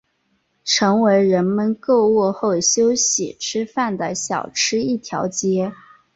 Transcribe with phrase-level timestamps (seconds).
[0.65, 5.71] 成为人们购物后休息吃饭的小吃一条街。